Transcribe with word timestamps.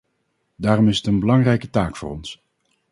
Daarom 0.55 0.87
is 0.87 0.97
het 0.97 1.07
een 1.07 1.19
belangrijke 1.19 1.69
taak 1.69 1.95
voor 1.95 2.09
ons. 2.11 2.41